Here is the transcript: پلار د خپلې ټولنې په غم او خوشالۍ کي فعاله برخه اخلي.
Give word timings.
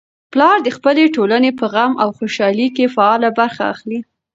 پلار 0.31 0.57
د 0.63 0.69
خپلې 0.77 1.05
ټولنې 1.15 1.51
په 1.59 1.65
غم 1.73 1.91
او 2.03 2.09
خوشالۍ 2.17 2.67
کي 2.75 2.85
فعاله 2.95 3.29
برخه 3.39 3.63
اخلي. 3.73 3.99